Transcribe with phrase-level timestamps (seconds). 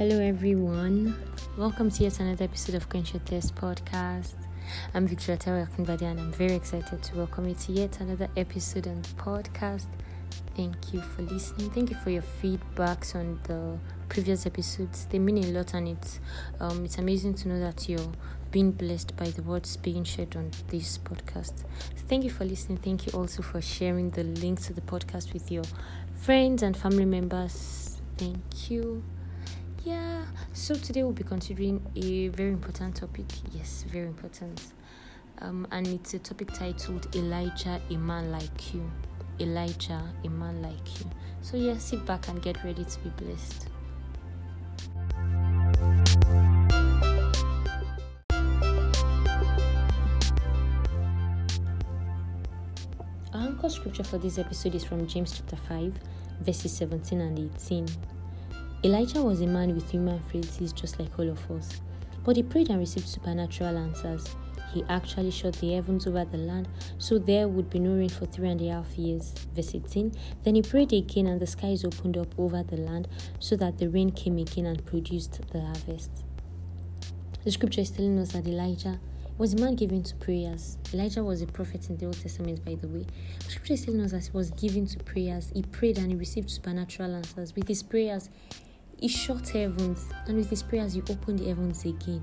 [0.00, 1.14] Hello, everyone.
[1.58, 4.32] Welcome to yet another episode of Conscious Test Podcast.
[4.94, 9.02] I'm Victoria Tawa and I'm very excited to welcome you to yet another episode on
[9.02, 9.88] the podcast.
[10.56, 11.68] Thank you for listening.
[11.72, 13.78] Thank you for your feedbacks on the
[14.08, 15.04] previous episodes.
[15.10, 16.18] They mean a lot, and it's
[16.60, 18.12] um, it's amazing to know that you're
[18.50, 21.58] being blessed by the words being shared on this podcast.
[21.58, 22.78] So thank you for listening.
[22.78, 25.64] Thank you also for sharing the link to the podcast with your
[26.14, 28.00] friends and family members.
[28.16, 29.02] Thank you.
[29.82, 33.24] Yeah, so today we'll be considering a very important topic.
[33.50, 34.60] Yes, very important.
[35.38, 38.90] Um, and it's a topic titled Elijah, a man like you.
[39.40, 41.10] Elijah, a man like you.
[41.40, 43.68] So, yeah, sit back and get ready to be blessed.
[53.32, 55.94] Our anchor scripture for this episode is from James chapter 5,
[56.42, 57.86] verses 17 and 18.
[58.82, 61.82] Elijah was a man with human frailties just like all of us,
[62.24, 64.34] but he prayed and received supernatural answers.
[64.72, 68.24] He actually shut the heavens over the land so there would be no rain for
[68.24, 69.34] three and a half years.
[69.54, 70.14] Verse 18
[70.44, 73.06] Then he prayed again, and the skies opened up over the land
[73.38, 76.24] so that the rain came again and produced the harvest.
[77.44, 78.98] The scripture is telling us that Elijah
[79.36, 80.78] was a man given to prayers.
[80.94, 83.04] Elijah was a prophet in the Old Testament, by the way.
[83.44, 85.52] The scripture is telling us that he was given to prayers.
[85.54, 87.54] He prayed and he received supernatural answers.
[87.54, 88.30] With his prayers,
[89.00, 92.22] he shut heavens, and with his prayers, he opened the heavens again.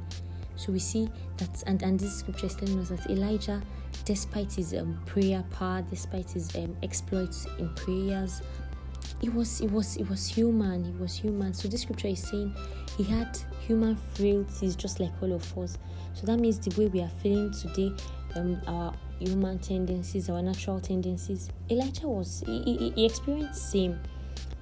[0.56, 3.61] So we see that, and, and this scripture is telling us that Elijah,
[4.06, 8.42] despite his um, prayer power, despite his um, exploits in prayers,
[9.22, 10.83] he was he was he was human.
[10.83, 11.53] He was human.
[11.53, 12.55] So this scripture is saying
[12.98, 15.78] he had human frailties just like all of us.
[16.14, 17.92] So that means the way we are feeling today,
[18.36, 21.50] um, our human tendencies, our natural tendencies.
[21.70, 24.00] Elijah was he, he, he experienced same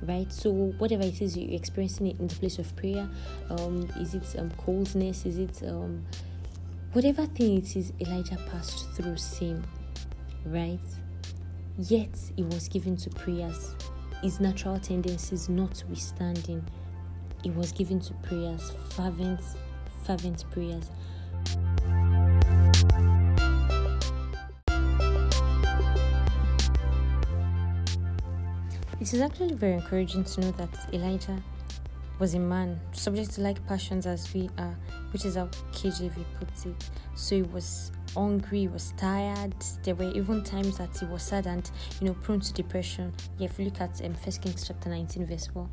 [0.01, 0.31] right?
[0.31, 3.07] So whatever it is you're experiencing in the place of prayer
[3.49, 6.05] um is it um coldness is it um
[6.93, 9.63] whatever thing it is elijah passed through same
[10.45, 10.79] right?
[11.77, 13.75] Yet he was given to prayers.
[14.21, 16.65] His natural tendencies notwithstanding.
[17.43, 19.39] He was given to prayers fervent
[20.03, 20.89] fervent prayers
[29.05, 31.39] It is actually very encouraging to know that Elijah
[32.17, 34.75] was a man subject to like passions as we are,
[35.11, 36.89] which is how KJV puts it.
[37.13, 39.53] So he was hungry, he was tired.
[39.83, 41.69] There were even times that he was sad and
[42.01, 43.13] you know prone to depression.
[43.37, 45.69] Yeah, if you look at um, First Kings chapter 19, verse 4.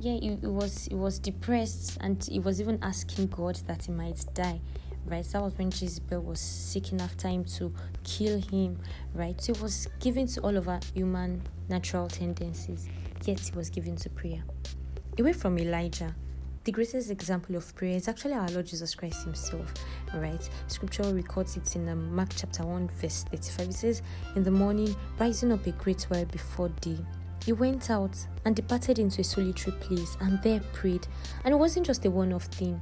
[0.00, 3.92] Yeah, he, he was he was depressed and he was even asking God that he
[3.92, 4.62] might die
[5.06, 5.24] right?
[5.24, 8.78] That was when Jezebel was seeking after him to kill him,
[9.12, 9.40] right?
[9.40, 12.88] So it was given to all of our human natural tendencies,
[13.24, 14.42] yet he was given to prayer.
[15.18, 16.14] Away from Elijah,
[16.64, 19.74] the greatest example of prayer is actually our Lord Jesus Christ Himself,
[20.14, 20.48] right?
[20.66, 23.68] Scripture records it in um, Mark chapter 1, verse 35.
[23.68, 24.02] It says,
[24.34, 26.96] In the morning, rising up a great while before day,
[27.44, 31.06] he went out and departed into a solitary place and there prayed.
[31.44, 32.80] And it wasn't just a one off thing,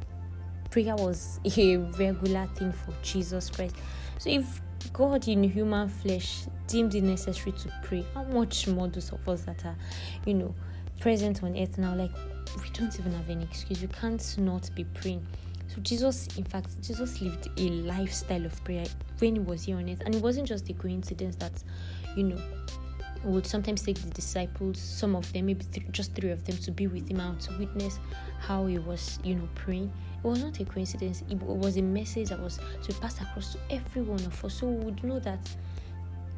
[0.71, 3.75] prayer was a regular thing for Jesus Christ.
[4.19, 4.63] So if
[4.93, 9.43] God in human flesh deemed it necessary to pray, how much more those of us
[9.43, 9.77] that are,
[10.27, 10.55] you know,
[11.01, 12.13] present on earth now, like
[12.63, 13.81] we don't even have any excuse.
[13.81, 15.27] We can't not be praying.
[15.69, 18.85] So Jesus, in fact, Jesus lived a lifestyle of prayer
[19.19, 21.53] when he was here on earth, and it wasn't just a coincidence that,
[22.15, 22.39] you know,
[23.25, 26.71] would sometimes take the disciples, some of them, maybe th- just three of them, to
[26.71, 28.01] be with him out to witness
[28.41, 29.93] how he was, you know, praying.
[30.25, 31.25] It was not a coincidence.
[31.29, 34.55] It was a message that was to pass across to every one of us.
[34.55, 35.41] So we would know that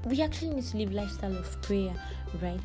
[0.06, 1.92] we actually need to live lifestyle of prayer,
[2.40, 2.60] right?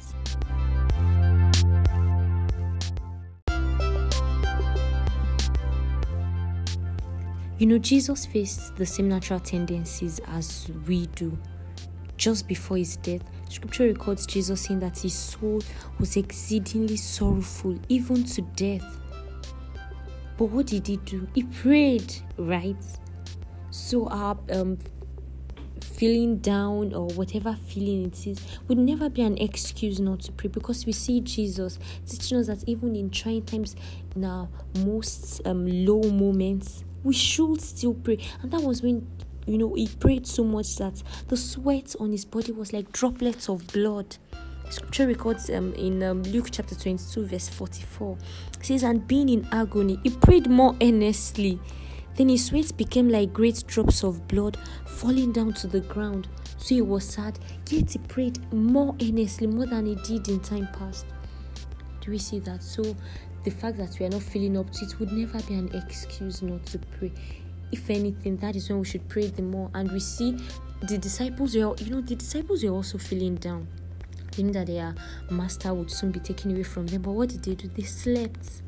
[7.57, 11.38] You know, Jesus faced the same natural tendencies as we do
[12.16, 13.24] just before his death.
[13.50, 15.62] Scripture records Jesus saying that his soul
[16.00, 18.99] was exceedingly sorrowful, even to death.
[20.39, 21.27] But what did he do?
[21.36, 22.81] He prayed, right?
[23.71, 24.77] So our um,
[25.81, 28.39] feeling down or whatever feeling it is
[28.69, 31.77] would never be an excuse not to pray because we see Jesus
[32.07, 33.75] teaching us that even in trying times,
[34.15, 34.47] in our
[34.77, 38.19] most um, low moments, we should still pray.
[38.41, 39.06] And that was when
[39.45, 43.50] you know he prayed so much that the sweat on his body was like droplets
[43.50, 44.15] of blood.
[44.69, 48.18] Scripture records um, in um, Luke chapter 22, verse 44.
[48.60, 51.60] It says, And being in agony, he prayed more earnestly.
[52.16, 56.27] Then his sweat became like great drops of blood falling down to the ground.
[56.57, 57.39] So he was sad,
[57.69, 61.07] yet he prayed more earnestly, more than he did in time past.
[62.01, 62.62] Do we see that?
[62.62, 62.95] So
[63.44, 66.44] the fact that we are not feeling up to it would never be an excuse
[66.44, 67.12] not to pray.
[67.72, 69.72] If anything, that is when we should pray the more.
[69.74, 70.38] And we see
[70.81, 73.68] the disciples were, you know, the disciples were also feeling down.
[74.44, 74.95] Knew that their
[75.30, 77.01] master would soon be taken away from them.
[77.01, 77.68] But what did they do?
[77.68, 78.62] They slept.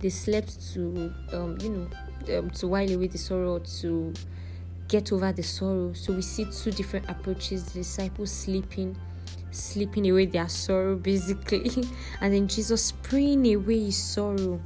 [0.00, 4.12] They slept to, um, you know, um, to while away the sorrow, to
[4.86, 5.92] get over the sorrow.
[5.92, 8.96] So we see two different approaches: the disciples sleeping,
[9.50, 11.84] sleeping away their sorrow, basically,
[12.20, 14.60] and then Jesus praying away his sorrow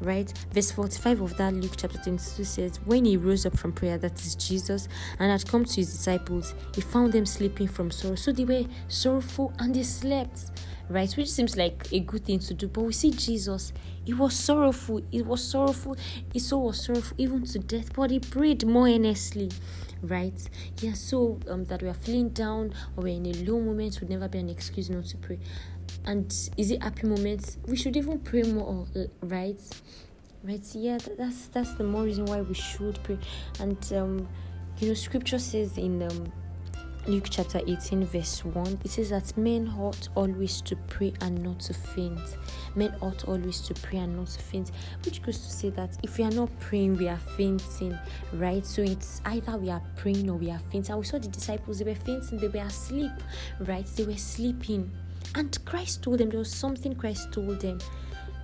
[0.00, 0.32] right?
[0.52, 4.20] Verse 45 of that Luke chapter 22 says, When he rose up from prayer, that
[4.20, 8.14] is Jesus, and had come to his disciples, he found them sleeping from sorrow.
[8.14, 10.50] So they were sorrowful and they slept,
[10.88, 11.12] right?
[11.16, 12.68] Which seems like a good thing to do.
[12.68, 13.72] But we see Jesus,
[14.04, 15.02] he was sorrowful.
[15.10, 15.96] He was sorrowful.
[16.32, 19.50] His soul was sorrowful even to death, but he prayed more earnestly
[20.02, 20.48] right
[20.80, 24.08] yeah so um that we are feeling down or we're in a low moment would
[24.08, 25.38] never be an excuse not to pray
[26.04, 28.86] and is it happy moments we should even pray more
[29.22, 29.60] right
[30.44, 33.18] right yeah that's that's the more reason why we should pray
[33.60, 34.28] and um
[34.78, 36.32] you know scripture says in um
[37.08, 41.58] Luke chapter 18, verse 1, it says that men ought always to pray and not
[41.60, 42.36] to faint.
[42.76, 44.72] Men ought always to pray and not to faint,
[45.06, 47.98] which goes to say that if we are not praying, we are fainting,
[48.34, 48.66] right?
[48.66, 50.90] So it's either we are praying or we are fainting.
[50.90, 53.12] And we saw the disciples, they were fainting, they were asleep,
[53.60, 53.86] right?
[53.86, 54.90] They were sleeping.
[55.34, 57.78] And Christ told them, there was something Christ told them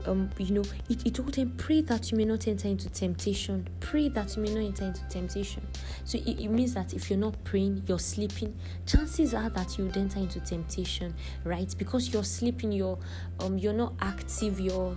[0.07, 3.67] um, you know, it, it told them, pray that you may not enter into temptation.
[3.81, 5.67] Pray that you may not enter into temptation.
[6.05, 8.55] So it, it means that if you're not praying, you're sleeping,
[8.87, 11.15] chances are that you would enter into temptation,
[11.45, 11.75] right?
[11.79, 12.99] Because you're sleeping, you're
[13.41, 14.97] um you're not active, your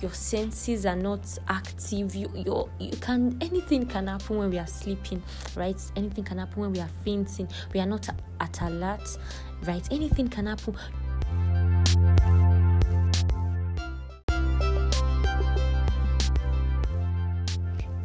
[0.00, 4.66] your senses are not active you you you can anything can happen when we are
[4.66, 5.22] sleeping
[5.54, 8.08] right anything can happen when we are fainting we are not
[8.40, 9.16] at alert
[9.62, 10.76] right anything can happen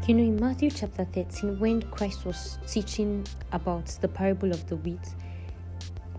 [0.09, 4.77] You know, in Matthew chapter 13, when Christ was teaching about the parable of the
[4.77, 5.07] wheat,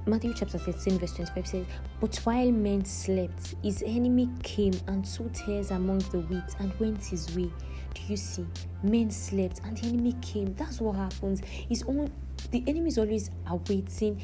[0.07, 1.67] Matthew chapter 13, verse 25 says,
[2.01, 7.05] But while men slept, his enemy came and sowed tares among the wheat and went
[7.05, 7.51] his way.
[7.95, 8.47] Do you see?
[8.85, 10.55] Men slept and the enemy came.
[10.55, 11.41] That's what happens.
[11.41, 12.13] His own
[12.53, 14.23] the enemy is always awaiting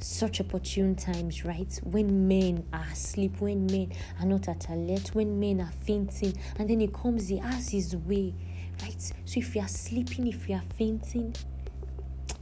[0.00, 1.80] such opportune times, right?
[1.84, 6.68] When men are asleep, when men are not at alert, when men are fainting, and
[6.68, 8.34] then he comes, he has his way
[8.82, 9.12] right?
[9.24, 11.34] So if we are sleeping, if we are fainting,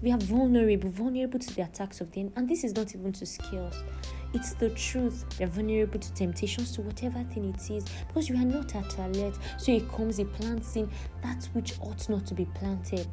[0.02, 2.32] we are vulnerable, vulnerable to the attacks of the.
[2.36, 3.82] And this is not even to us.
[4.32, 5.24] It's the truth.
[5.38, 8.98] We are vulnerable to temptations, to whatever thing it is, because we are not at
[8.98, 9.36] alert.
[9.58, 10.88] So it comes, it plants in
[11.22, 13.08] that which ought not to be planted.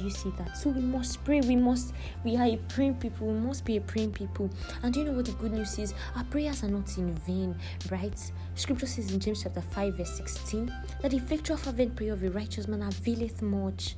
[0.00, 0.56] You see that?
[0.56, 1.40] So we must pray.
[1.40, 1.92] We must,
[2.24, 3.26] we are a praying people.
[3.26, 4.50] We must be a praying people.
[4.82, 5.94] And do you know what the good news is?
[6.16, 7.54] Our prayers are not in vain,
[7.90, 8.32] right?
[8.54, 12.30] Scripture says in James chapter 5, verse 16, that the effectual fervent prayer of a
[12.30, 13.96] righteous man availeth much.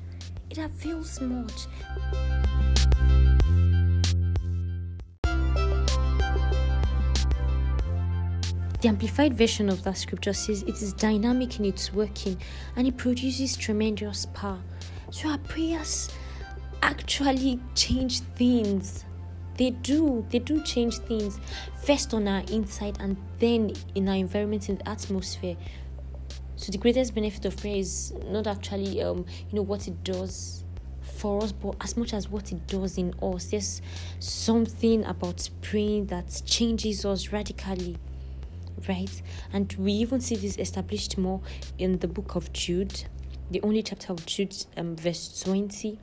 [0.51, 1.67] It avails much.
[8.83, 12.37] The amplified version of that scripture says it is dynamic in its working
[12.75, 14.59] and it produces tremendous power.
[15.13, 16.09] So our prayers
[16.83, 19.05] actually change things.
[19.59, 21.39] They do, they do change things.
[21.85, 25.57] First on our inside and then in our environment, in the atmosphere.
[26.57, 30.65] So the greatest benefit of prayer is not actually um, you know what it does
[31.03, 33.51] for us, but as much as what it does in us.
[33.51, 33.83] There's
[34.19, 37.99] something about praying that changes us radically
[38.89, 39.23] right?
[39.53, 41.41] And we even see this established more
[41.79, 43.05] in the book of Jude
[43.53, 45.99] the only chapter of Jude, um, verse 20.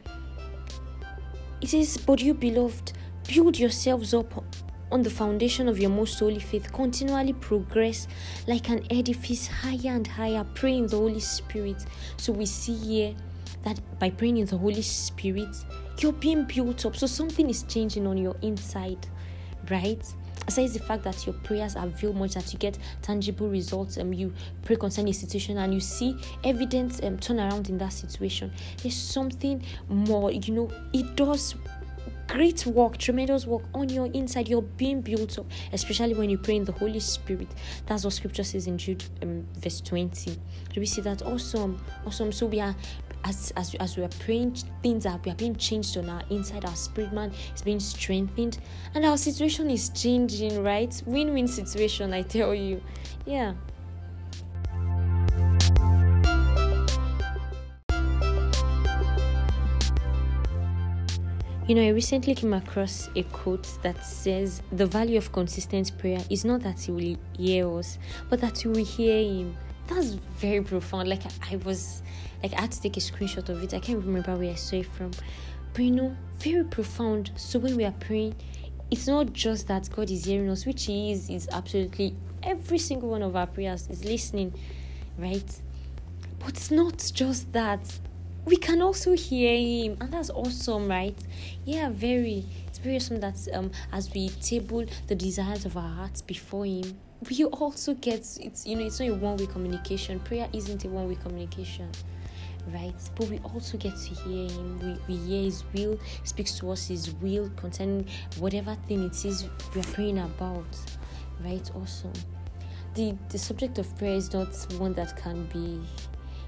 [1.61, 2.93] It says, But you, beloved,
[3.27, 4.45] build yourselves up
[4.91, 6.71] on the foundation of your most holy faith.
[6.71, 8.07] Continually progress
[8.47, 10.45] like an edifice higher and higher.
[10.53, 11.85] Pray in the Holy Spirit.
[12.17, 13.15] So we see here
[13.63, 15.55] that by praying in the Holy Spirit,
[15.99, 16.95] you're being built up.
[16.95, 19.05] So something is changing on your inside,
[19.69, 20.05] right?
[20.48, 24.13] Aside the fact that your prayers avail much, that you get tangible results, and um,
[24.13, 28.51] you pray concerning a situation and you see evidence um, turn around in that situation.
[28.81, 31.55] There's something more, you know, it does
[32.29, 34.48] great work, tremendous work on your inside.
[34.48, 37.48] You're being built up, especially when you pray in the Holy Spirit.
[37.88, 40.31] That's what Scripture says in Jude, um, verse 20.
[40.74, 41.24] Do we see that?
[41.24, 42.31] Awesome, awesome.
[42.31, 42.75] So we are
[43.23, 46.65] as as as we are praying, things are we are being changed on our inside.
[46.65, 48.59] Our spirit man is being strengthened,
[48.95, 50.63] and our situation is changing.
[50.63, 52.13] Right, win-win situation.
[52.13, 52.81] I tell you,
[53.25, 53.53] yeah.
[61.67, 66.19] You know, I recently came across a quote that says the value of consistent prayer
[66.31, 69.55] is not that He will hear us, but that we will hear Him.
[69.89, 71.10] That's very profound.
[71.10, 72.03] Like I was,
[72.43, 73.74] like I had to take a screenshot of it.
[73.74, 75.12] I can't remember where I saw it from,
[75.74, 77.31] but you know, very profound.
[77.36, 78.36] So when we are praying,
[78.91, 83.10] it's not just that God is hearing us, which He is, is absolutely every single
[83.10, 84.53] one of our prayers is listening,
[85.17, 85.62] right?
[86.39, 88.00] But it's not just that.
[88.46, 91.17] We can also hear him, and that's awesome, right?
[91.65, 92.46] Yeah, very.
[92.67, 96.98] It's very awesome that um as we table the desires of our hearts before him,
[97.27, 100.19] we also get it's you know it's not a one-way communication.
[100.19, 101.91] Prayer isn't a one-way communication
[102.73, 102.95] right?
[103.15, 104.99] But we also get to hear Him.
[105.07, 108.07] We, we hear His will, speaks to us His will concerning
[108.38, 110.65] whatever thing it is we are praying about,
[111.43, 111.69] right?
[111.75, 112.11] Also,
[112.95, 115.81] the the subject of prayer is not one that can be,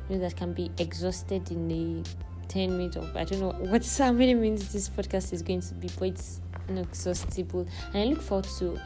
[0.09, 3.85] you know, that can be exhausted in a ten minutes of I don't know what
[3.97, 7.67] how many minutes this podcast is going to be, but it's inexhaustible.
[7.93, 8.79] And I look forward to,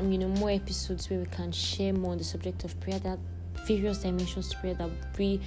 [0.00, 2.98] you know, more episodes where we can share more on the subject of prayer.
[3.00, 3.18] That
[3.66, 5.40] various dimensions to prayer that we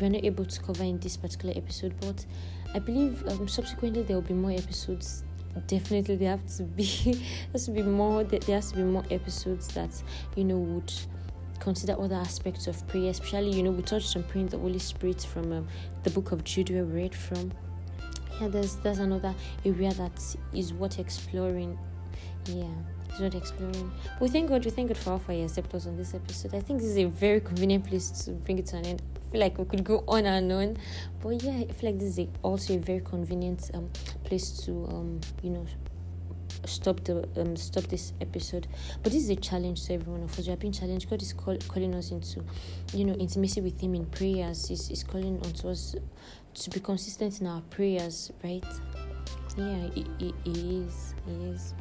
[0.00, 2.24] we're not able to cover in this particular episode, but
[2.74, 5.24] I believe um, subsequently there will be more episodes.
[5.66, 6.84] Definitely, there have to be
[7.52, 8.24] has to be more.
[8.24, 9.90] There has to be more episodes that
[10.34, 10.92] you know would
[11.60, 13.10] consider other aspects of prayer.
[13.10, 15.68] Especially, you know, we touched on praying the Holy Spirit from um,
[16.02, 17.52] the book of Jude we read from.
[18.38, 19.34] Yeah, there's there's another
[19.64, 21.78] area that is worth exploring.
[22.44, 22.66] Yeah
[23.20, 23.90] not exploring.
[24.20, 26.54] We thank God, we thank God for how far He us on this episode.
[26.54, 29.02] I think this is a very convenient place to bring it to an end.
[29.16, 30.76] I feel like we could go on and on,
[31.20, 33.90] but yeah, I feel like this is a, also a very convenient um,
[34.24, 35.66] place to um, you know
[36.64, 38.66] stop the um stop this episode.
[39.02, 40.46] But this is a challenge to everyone of us.
[40.46, 41.08] We are being challenged.
[41.10, 42.42] God is call, calling us into
[42.92, 44.70] you know intimacy with him in prayers.
[44.70, 45.96] Is is calling onto us
[46.54, 48.64] to be consistent in our prayers right?
[49.56, 51.14] Yeah it, it, it is.
[51.26, 51.74] It is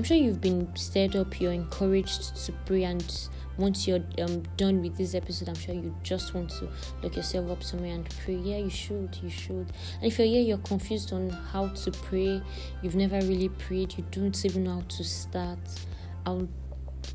[0.00, 3.04] I'm sure you've been stirred up, you're encouraged to pray, and
[3.58, 6.70] once you're um, done with this episode, I'm sure you just want to
[7.02, 8.36] look yourself up somewhere and pray.
[8.36, 9.70] Yeah, you should, you should.
[10.00, 12.40] And if you're here, you're confused on how to pray,
[12.80, 15.58] you've never really prayed, you don't even know how to start,
[16.24, 16.48] I'll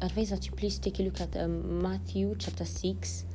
[0.04, 3.26] advise that you please take a look at um, Matthew chapter 6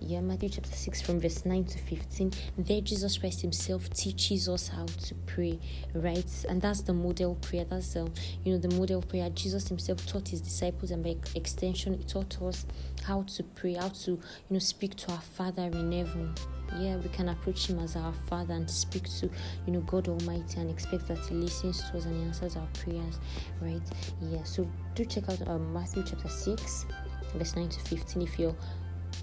[0.00, 2.32] yeah, Matthew chapter 6 from verse 9 to 15.
[2.56, 5.58] There, Jesus Christ Himself teaches us how to pray,
[5.94, 6.44] right?
[6.48, 7.64] And that's the model prayer.
[7.64, 8.10] That's the,
[8.44, 9.28] you know, the model prayer.
[9.30, 12.64] Jesus Himself taught His disciples, and by extension, He taught us
[13.04, 16.34] how to pray, how to, you know, speak to our Father in heaven.
[16.78, 19.30] Yeah, we can approach Him as our Father and speak to,
[19.66, 23.20] you know, God Almighty and expect that He listens to us and answers our prayers,
[23.60, 23.82] right?
[24.22, 26.86] Yeah, so do check out um, Matthew chapter 6,
[27.34, 28.56] verse 9 to 15 if you're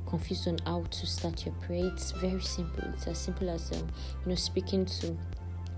[0.06, 2.84] confused on how to start your prayer, it's very simple.
[2.94, 3.88] It's as simple as um,
[4.24, 5.16] you know speaking to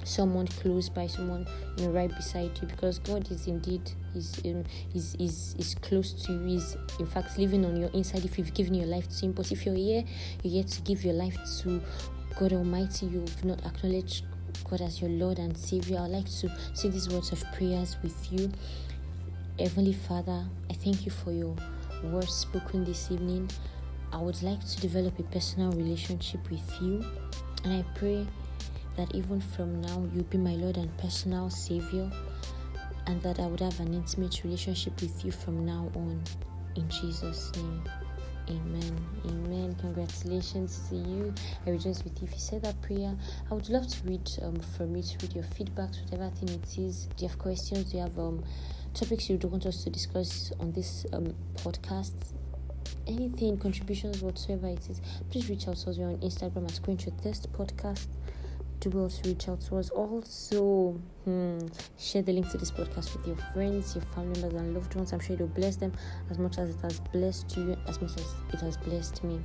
[0.03, 1.45] someone close by, someone
[1.77, 4.63] you know right beside you, because God is indeed is um,
[4.93, 6.57] is is is close to you.
[6.57, 8.25] Is in fact living on your inside.
[8.25, 10.03] If you've given your life to Him, but if you're here,
[10.43, 11.81] you're here to give your life to
[12.39, 13.07] God Almighty.
[13.07, 14.25] You've not acknowledged
[14.69, 15.99] God as your Lord and Savior.
[15.99, 18.51] I'd like to say these words of prayers with you.
[19.59, 21.55] Heavenly Father, I thank you for your
[22.03, 23.49] words spoken this evening.
[24.11, 27.05] I would like to develop a personal relationship with you,
[27.63, 28.25] and I pray
[28.97, 32.09] that even from now you'll be my Lord and personal Savior,
[33.07, 36.21] and that I would have an intimate relationship with you from now on.
[36.75, 37.83] In Jesus' name.
[38.49, 39.05] Amen.
[39.25, 39.75] Amen.
[39.79, 41.33] Congratulations to you.
[41.67, 42.27] I rejoice with you.
[42.27, 43.15] If you said that prayer,
[43.49, 46.77] I would love to read um, from you to read your feedbacks, whatever thing it
[46.79, 47.05] is.
[47.15, 47.91] Do you have questions?
[47.91, 48.43] Do you have um,
[48.93, 52.33] topics you don't want us to discuss on this um, podcast?
[53.07, 55.97] Anything, contributions whatsoever it is, please reach out to us.
[55.97, 58.07] We're on Instagram at Screenshot Test Podcast.
[58.79, 59.89] Do also reach out to us.
[59.89, 60.91] Also,
[61.25, 61.59] hmm,
[61.97, 65.11] share the link to this podcast with your friends, your family members, and loved ones.
[65.11, 65.91] I'm sure it will bless them
[66.29, 69.41] as much as it has blessed you, as much as it has blessed me.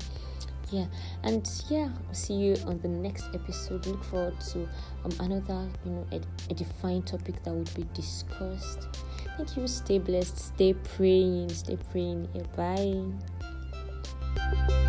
[0.71, 0.87] Yeah,
[1.25, 3.87] and yeah, see you on the next episode.
[3.87, 4.69] Look forward to
[5.05, 6.21] um, another, you know, a,
[6.51, 8.89] a defined topic that would be discussed.
[9.37, 9.67] Thank you.
[9.67, 10.39] Stay blessed.
[10.39, 11.51] Stay praying.
[11.51, 12.29] Stay praying.
[12.35, 13.34] Yeah, bye
[14.37, 14.84] you